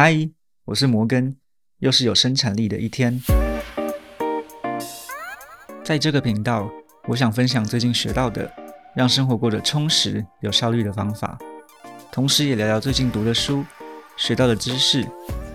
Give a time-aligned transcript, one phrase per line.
[0.00, 0.30] 嗨，
[0.66, 1.34] 我是摩根，
[1.80, 3.20] 又是有生产力的一天。
[5.82, 6.70] 在这个频道，
[7.08, 8.48] 我想分享最近学到的，
[8.94, 11.36] 让生活过得充实、有效率的方法，
[12.12, 13.64] 同时也聊聊最近读的书、
[14.16, 15.04] 学到的知识、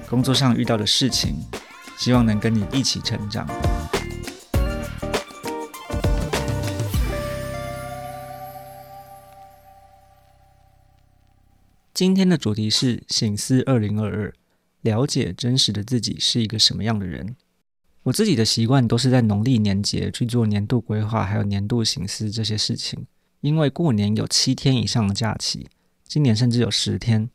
[0.09, 1.37] 工作上遇到的事情，
[1.97, 3.47] 希望能跟你一起成长。
[11.93, 14.33] 今天的主题是醒思二零二二，
[14.81, 17.35] 了解真实的自己是一个什么样的人。
[18.01, 23.05] 我自己的习惯都是在农历年节去做年度规划，还有年度醒思这些事情。
[23.41, 25.67] 因为过年有七天以上的假期，
[26.07, 27.29] 今年甚至有十天。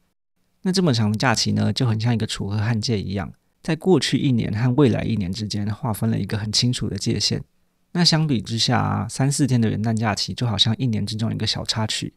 [0.63, 3.33] 那这么长的假期呢，就很像一个楚河汉界一样，
[3.63, 7.45] 在过去一年和未来一年之间划分了一个很清楚的界限。
[7.93, 12.13] 那相比之下，三四天的元旦假期就好像一年之中一个小插曲。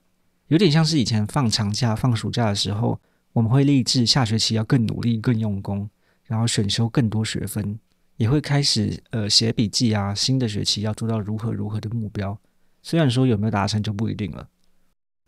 [0.51, 2.99] 有点像是以前放长假、放暑假的时候，
[3.31, 5.89] 我们会立志下学期要更努力、更用功，
[6.25, 7.79] 然后选修更多学分，
[8.17, 10.13] 也会开始呃写笔记啊。
[10.13, 12.37] 新的学期要做到如何如何的目标，
[12.83, 14.49] 虽然说有没有达成就不一定了。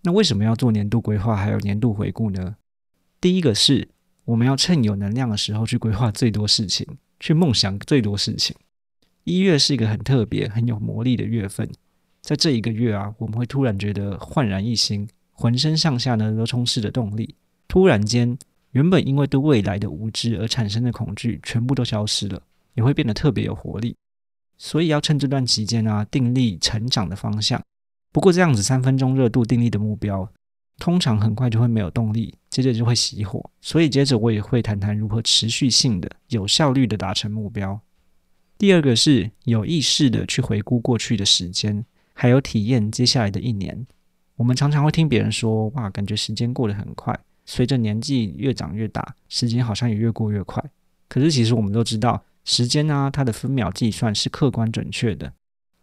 [0.01, 2.57] 那为什么要做年度规划还有年度回顾呢？
[3.21, 3.87] 第一个是
[4.25, 6.85] 我们要趁有能量的时候去规划最多事情，
[7.21, 8.53] 去梦想最多事情。
[9.23, 11.71] 一月是一个很特别、很有魔力的月份。
[12.23, 17.35] 在这一个月啊，我们会突然觉得焕然一新，浑身上下呢都充斥着动力。
[17.67, 18.37] 突然间，
[18.71, 22.41] 原本因为对未来的无知而产生的恐惧全部都消失了，
[22.75, 23.93] 也会变得特别有活力。
[24.57, 27.61] 所以要趁这段期间啊，定立成长的方向。
[28.13, 30.31] 不过这样子三分钟热度定立的目标，
[30.77, 33.43] 通常很快就会没有动力，接着就会熄火。
[33.59, 37.77] 所以接着我也会谈谈如何持续性的、有效率的达成目标。
[38.57, 41.83] 第二个是有意识的去回顾过去的时间。
[42.13, 43.85] 还有体验接下来的一年，
[44.35, 50.63] 我们常常会听别人说：“哇，感觉时间过得很快。”随着年纪越长越大，时间好像也越过越快。
[51.09, 55.33] 可是其实我们都知道，时间呢，它的分秒计算是客观准确的，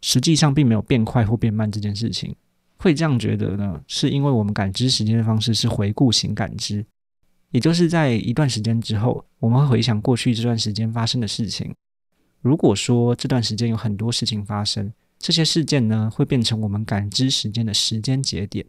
[0.00, 2.34] 实际上并没有变快或变慢这件事情。
[2.78, 6.84] 会这样觉得呢，是因为我们感知时间的方式是回顾型感知，
[7.50, 11.74] 也就是在一段时间之后，我们会回想过去这段时间发生的事情。
[12.40, 18.64] 如果说这段时间有很多事情发生，这些事件呢，会变成我们感知时间的时间节点。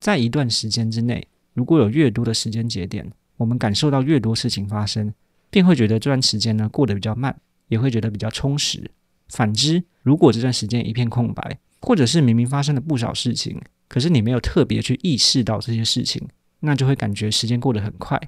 [0.00, 5.12] 在一段时间之内，如果有越多的时间节点，我们感受到越多事情发生，
[5.50, 7.38] 便会觉得这段时间呢过得比较慢，
[7.68, 8.90] 也会觉得比较充实。
[9.28, 16.26] 反之，如果这段时间一片空白，或者是明明发生了不少事情，可是你没有特别去意识到这些事情，
[16.60, 18.18] 那就会感觉时间过得很快。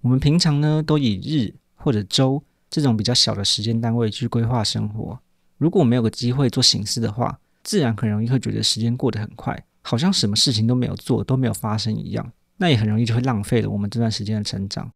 [0.00, 5.20] 我们平常呢，都以日或者周这种比较小的时间单位去规划生活。
[5.62, 12.32] 如果没有个机会做醒思的话，自然很容易会觉得时间过得很快，好像什么事情都没有做，都没有发生一样。
[12.56, 14.90] 那也很容易就会浪费了我们这段时间的成长。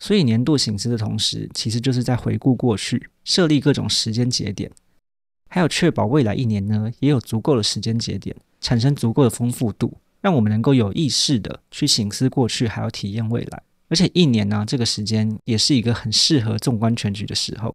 [0.00, 4.72] 所以年度醒思的同时，其实就是在回顾过去，设立各种时间节点，
[5.48, 13.62] 还有确保未来一年呢也有足够的时间节点，产生足够的丰富度，让我们能够有意识的去醒思过去，还要体验未来。
[13.88, 17.72] 而且一年呢这个时间也是一个很适合纵观全局的时候。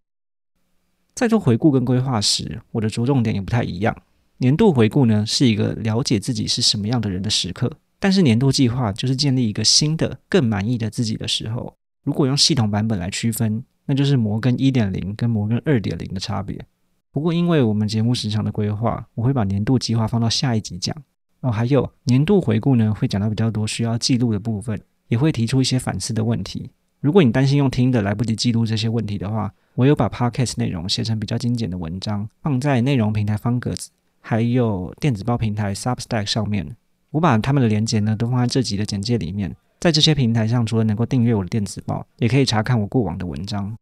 [1.18, 3.98] 在做回顾跟规划时，我的着重点也不太一样。
[4.38, 7.68] 年度回顾呢，是一个了解自己是什么样的人的时刻；
[7.98, 11.74] 但是年度计划就是建立一个新的、更满意的自己的时候。
[12.04, 16.64] 如果用系统版本来区分，那就是摩根一点零跟摩根二点零的差别。
[17.12, 20.96] 不过，因为我们节目时长的规划，我会把年度计划放到下一集讲。
[21.40, 26.70] 哦，还有年度回顾呢，会讲到比较多需要记录的部分，也会提出一些反思的问题。
[27.00, 36.76] 如果你担心用听的来不及记录这些问题的话，我有把 podcast 内容写成比较精简的文章，放在内容平台方格子，还有电子报平台 Substack 上面。
[37.12, 39.56] 我把他们的连接呢都放在这集的简介里面。
[39.80, 43.76] 在这些平台上，除了能够订阅我的电子报，也可以查看我过往的文章。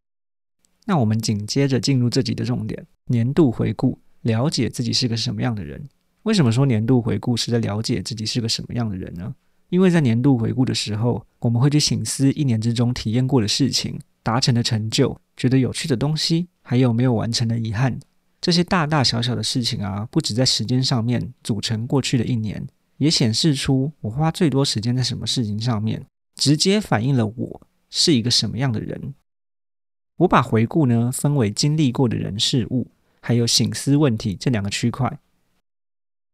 [0.85, 5.81] 那我们紧接着进入这集的重点：年度回顾，了解自己是个什么样的人。
[6.23, 9.33] 为什么说年度回顾是在了解自己是个什么样的人呢？
[9.69, 17.99] 因为在年度回顾的时候，我们会去醒思一年之中体验过的事情、达成的成就、觉得有趣的东西，还有没有完成的遗憾。
[18.39, 22.67] 这些大大小小的事情啊，不止在时间上面组成过去的一年，
[22.97, 29.15] 也显示出我花最多时间在什么事情上面，直接反映了我是一个什么样的人。
[30.17, 35.19] 我把回顾呢分为经历过的人事物，还有醒思问题这两个区块。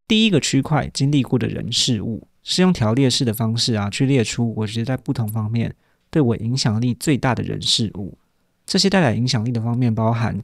[0.06, 2.28] 第一个区块经历过的人事物。
[2.44, 5.76] 是用条列式的方式啊，去列出我觉得在不同方面
[6.10, 8.18] 对我影响力最大的人事物。
[8.66, 10.42] 这些带来影响力的方面包含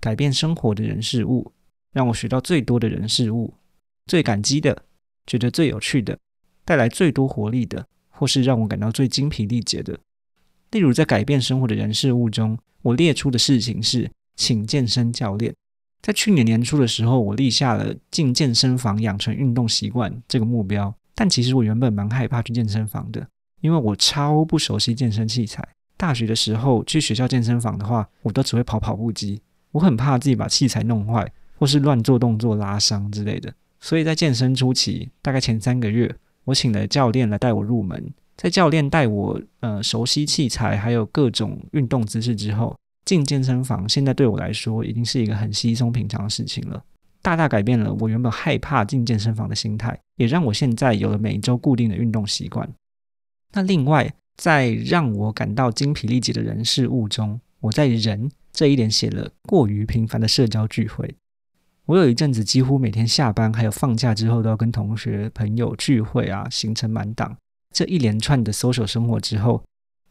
[0.00, 1.52] 改变生活的人事物，
[1.92, 3.54] 让我学到最多的人事物，
[4.06, 4.84] 最感激的，
[5.26, 6.18] 觉得最有趣的，
[6.64, 9.98] 带来最多活力的，或是让我感到最精疲力竭的。
[10.70, 15.54] 例如在改变生活的人事物中，我列出的事情是请健身教练。
[16.02, 20.94] 在去年年初的时候，我立下了进健身房养成运动习惯这个目标。
[21.20, 23.28] 但其实我原本蛮害怕去健身房的，
[23.60, 25.62] 因为我超不熟悉健身器材。
[25.98, 29.38] 大学的时候去学校健身房的话，我都只会跑跑步机，
[29.70, 33.52] 我很怕自己把器材弄坏，或是乱做动作拉伤之类的。
[33.80, 36.10] 所以在健身初期，大概前三个月，
[36.44, 38.02] 我请了教练来带我入门。
[38.38, 42.74] 在教练带我呃熟悉器材还有各种运动姿势之后，
[43.04, 46.82] 进健身房现在对我来说已经是一个很稀松平常的事情了，
[47.22, 52.68] 大大改变了我原本害怕进健身房的心态，也让我现在有了每周固定的运动习惯。
[53.52, 61.14] 那另外，在让我感到精疲力竭的人事物中，我在人这一点写了过于频繁的社交聚会。
[61.86, 67.36] 我有一阵子几乎每天下班还有放假之后都要跟同学朋友聚会啊，行程满档。
[67.74, 69.62] 这一连串的 social 生活之后，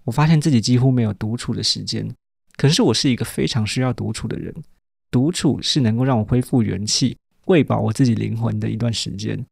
[0.03, 2.13] 我发现自己几乎没有独处的时间。
[2.57, 4.53] 可是我是一个非常需要独处的人，
[5.11, 9.45] 独处是能够让我恢复元气、喂饱我自己灵魂的一段时间。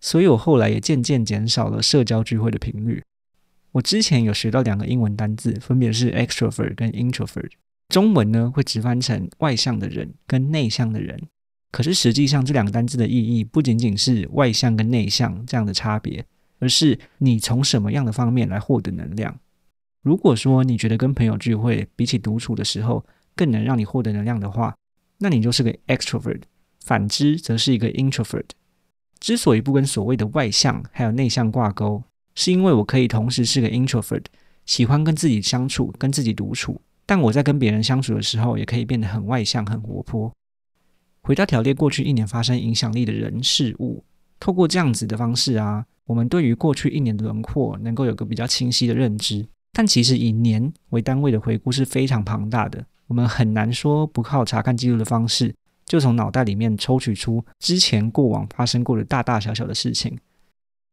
[0.00, 3.02] 所以我后来也渐渐减少了社交聚会的频率。
[3.72, 7.50] 我之前有学到两个英文单字，分别是 extrovert 跟 introvert，
[7.88, 11.20] 中文呢会直翻成外向的人跟内向的人。
[11.70, 16.24] 可是实际上这两个单字的意义不仅仅是外向跟内向这样的差别。
[16.60, 19.38] 而是你从什么样的方面来获得能量？
[20.02, 24.74] 如果说你觉得跟朋友聚会比起独处的时候更能让你获得能量的话，
[25.24, 26.42] 那你就是个 extrovert；
[26.84, 28.44] 反之，则是一个 introvert。
[29.18, 32.04] 之所以不跟所谓的外向还有内向挂钩，
[32.34, 34.26] 是因为我可以同时是个 introvert，
[34.66, 40.30] 喜欢跟自己相处、跟自己独处，但我在跟别人相处的时候，也可以变得很外向、很活泼。
[41.22, 44.04] 回到条列过去一年发生影响力的人事物，
[44.38, 45.86] 透过这样子的方式啊。
[46.04, 55.54] 我们对于过去一年的轮廓能够有个比较清晰的认知，但其实以年为单位的回顾是非常庞大的，我们很难说不靠查看记录的方式，
[55.84, 60.18] 就从脑袋里面抽取出之前过往发生过的大大小小的事情。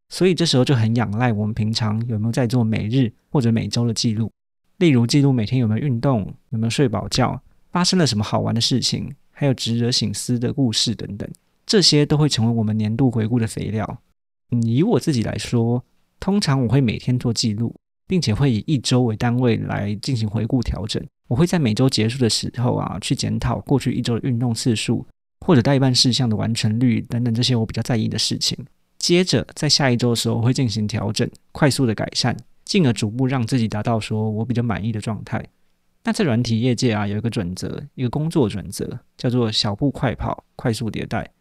[0.09, 4.29] 所以这时候就很仰赖我们平常有没有在做每日或者每周的记录，
[4.77, 7.41] 例如记录每天有没有运动，有没有睡饱觉，
[7.71, 11.29] 发生了什么好玩的事情，还有值得醒思的故事等等，
[11.65, 14.01] 这些都会成为我们年度回顾的肥料。
[14.49, 15.81] 以我自己来说，
[16.19, 17.73] 通常我会每天做记录，
[18.05, 21.01] 并且会以一周为单位来进行回顾调整。
[21.31, 25.07] 我会在每周结束的时候啊，去检讨过去一周的运动次数，
[25.39, 28.57] 或者代办事项的完成率等等这些我比较在意的事情。
[28.99, 32.35] 接着在下一周的时候我会进行调整，快速的改善，
[32.65, 35.41] 进而逐步让自己达到说我比较满意的状态。
[36.03, 41.31] 那在软体业界啊，有一个准则，一个工作准则，叫做小步快跑，快速迭代。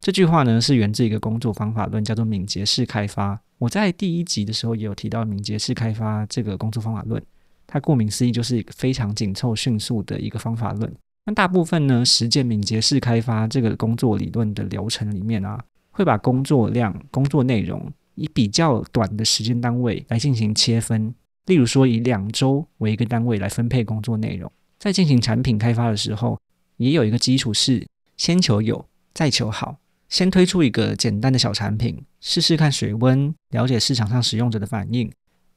[0.00, 3.38] 这句话呢是源自一个工作方法论，叫做敏捷式开发。
[3.58, 7.22] 我在第一集的时候也有提到敏捷式开发这个工作方法论，
[7.66, 10.92] 它顾名思义就是一个非常紧凑、迅速的一个方法论。
[11.26, 21.14] 那大部分呢实践敏捷式开发这个工作理论的流程里面啊，会把工作量、工作内容以比较短的时间单位来进行切分，
[21.46, 24.50] 例如说以两周为一个单位来分配工作内容。
[24.78, 26.38] 在进行产品开发的时候，
[26.76, 27.86] 也有一个基础是
[28.18, 29.78] 先求有，再求好。
[30.10, 35.10] 先推出一个简单的小产品，试试看水温，了解市场上使用者的反应。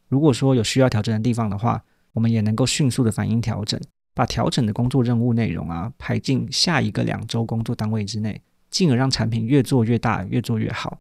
[0.08, 1.84] 如果说有需要调整的地方的话，
[2.18, 3.80] 我们也能够迅速的反应调整，
[4.16, 10.98] 把调整的工作任务内容啊排进下一个两周工作单位之内，进而让产品越做越大，越做越好。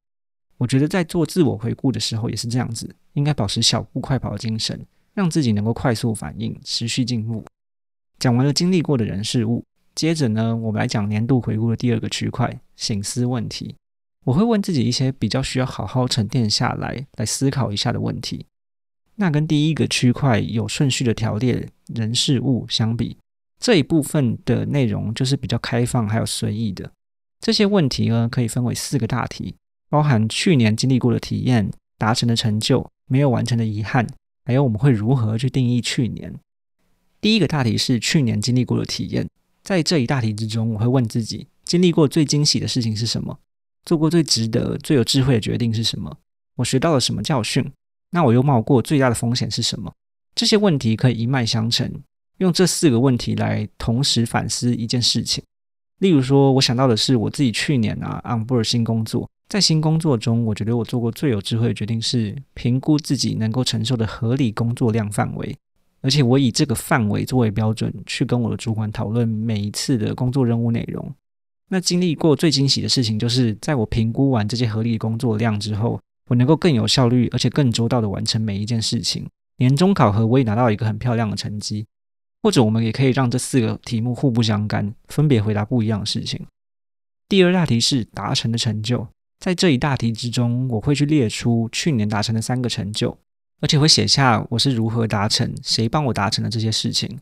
[0.58, 4.78] 我觉得在做自我回顾的时候也是这样子，应该保持小步快跑的精神，
[5.14, 7.42] 让自己能够快速反应，持续进步。
[8.18, 9.64] 讲完了经历过的人事物。
[9.94, 13.74] 接着呢，我们来讲年度回顾的第二个区块——醒思问题。
[14.24, 18.44] 我会问自己一些比较需要好好沉淀下来，来思考一下的问题。
[19.16, 23.16] 那跟第一个区块有顺序的条列人事物相比，
[23.58, 26.92] 这一部分的内容就是比较开放还有随意的。
[27.40, 29.54] 这些问题呢，可以分为四个大题，
[29.88, 34.06] 包含去年经历过的体验、达成的成就、没有完成的遗憾，
[34.44, 36.34] 还有我们会如何去定义去年。
[37.20, 39.26] 第一个大题是去年经历过的体验。
[39.62, 43.38] 在这一大题之中，我会问自己：经历过最惊喜的事情是什么？
[43.84, 46.18] 做过最值得、最有智慧的决定是什么？
[46.56, 47.72] 我学到了什么教训？
[48.16, 49.92] 那我又冒过最大的风险是什么？
[50.34, 51.92] 这些问题可以一脉相承，
[52.38, 55.44] 用这四个问题来同时反思一件事情。
[55.98, 65.54] 例如说，我想到的是我自己去年啊，on board 新工作，在新工作中，我觉得我做过最有智慧的决定是评估自己能够承受的合理工作量范围。
[66.00, 71.14] 而且我以这个范围作为标准，去跟我的主管讨论每一次的工作任务内容。
[71.68, 79.26] 那经历过最惊喜的事情，就是在我评估完这些合理工作量之后，我能够更有效率，而且更周到的完成每一件事情。
[79.58, 81.86] 年终考核我也拿到一个很漂亮的成绩，
[82.42, 86.46] 或者我们也可以让这四个题目互不相干，分别回答不一样的事情。
[87.28, 89.08] 第二大题是达成的成就，
[89.40, 93.16] 在这一大题之中，我会去列出去年达成的三个成就，
[93.60, 97.18] 而且会写下我是如何达成，谁帮我达成的这些事情。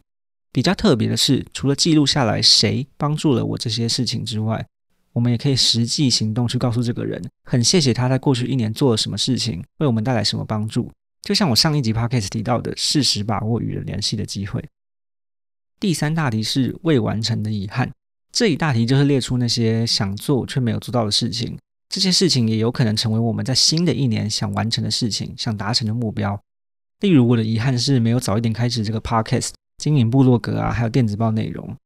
[0.51, 4.67] 比较特别的是，除了记录下来谁帮助了我这些事情之外，
[5.15, 10.91] 我们也可以实际行动去告诉这个人，很谢谢他在过去一年做了什么事情，为我们带来什么帮助。
[11.23, 14.63] 就像我上一集 podcast 提到的，适时把握与人联系的机会。
[15.81, 17.91] 第三大题是未完成的遗憾，
[18.33, 21.57] 这一大题就是列出那些想做却没有做到的事情，
[21.89, 26.39] 这些事情也有可能成为我们在新的一年想完成的事情，想达成的目标。
[27.01, 31.77] 例如，我的遗憾是没有早一点开始这个 podcast，经营部落格啊，还有电子报内容。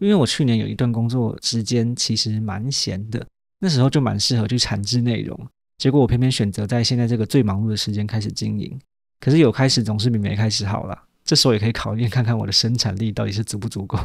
[0.00, 3.24] 因为我去年有一段工作时间其实蛮闲的，
[3.58, 5.38] 那时候就蛮适合去产制内容，
[5.76, 8.78] 结果我偏偏选择在现在这个最忙碌的时间开始经营。
[9.20, 13.98] 可是有开始总是比没开始好了，这时候也可以考验看看我的生产力到底是足不足够。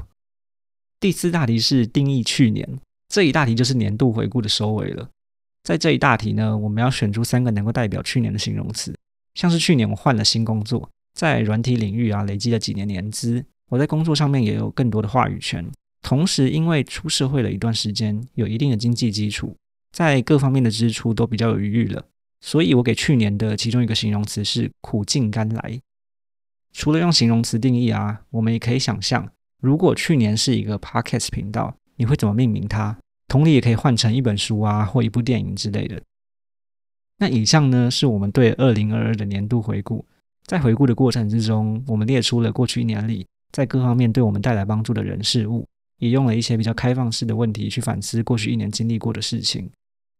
[0.99, 2.67] 第四大题是定义去年，
[3.07, 5.09] 这一大题就是年度回顾的收尾了。
[5.63, 8.93] 在这一大题呢，我们要选出三个能够代表去年的形容词，
[9.33, 15.65] 像是去年我换了新工作，在软体领域啊累积了几年年资，我在工作上面也有更多的话语权。
[16.07, 19.57] 同时，因为出社会了一段时间，有一定的经济基础，
[19.91, 22.05] 在各方面的支出都比较有余裕了，
[22.41, 25.81] 所以我给去年的其中一个形容词是“苦尽甘来”。
[26.71, 29.27] 除了用形容词定义啊，我们也可以想象，
[29.59, 32.95] 如果去年是一个 podcast 频道，你会怎么命名它？
[33.27, 36.00] 同理，也可以换成一本书啊，或一部电影之类的。
[37.17, 40.05] 那以上呢，是我们对二零二二的年度回顾。
[40.43, 45.67] 在回顾的过程之中，我们列出了过去一年里在各方面对我们带来帮助的人事物。
[45.97, 49.69] 也用了一些比较开放式的问题去反思过去一年经历过的事情。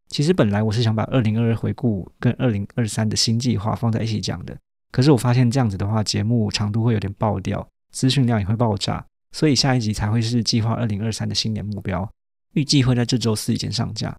[0.08, 4.56] 其实本来我是想把二零二二回顾跟二零二三的新计划放在一起讲的，
[4.92, 12.08] 可是我发现这样子的话，节目长度会有点爆掉，资讯量也会爆炸，所以下一集才会是计划二零二三的新年目标，
[12.54, 14.16] 预计会在这周四以前上架。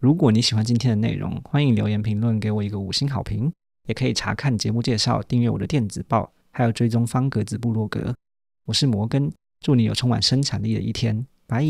[0.00, 3.52] 如果你喜欢今天的内容，欢迎留言评论给我一个五星好评，
[3.86, 8.14] 也可以查看节目介绍，订阅我的电子报，还有追踪方格子部落格。
[8.64, 9.32] 我是摩根。
[9.64, 11.64] 祝你有充满生产力的一天，拜。